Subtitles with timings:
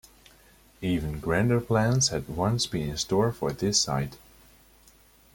[0.81, 4.15] Even grander plans had once been in store for this site.